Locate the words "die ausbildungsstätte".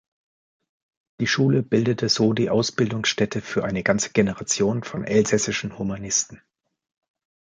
2.33-3.39